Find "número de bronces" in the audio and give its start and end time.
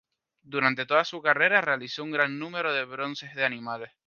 2.39-3.35